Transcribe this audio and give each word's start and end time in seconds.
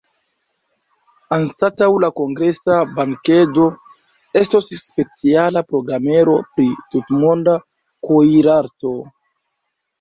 Anstataŭ 1.35 1.89
la 2.05 2.09
kongresa 2.19 2.77
bankedo, 2.95 3.67
estos 4.43 4.71
speciala 4.81 5.65
programero 5.75 6.37
pri 6.57 6.69
tutmonda 6.95 7.57
kuir-arto. 8.11 8.99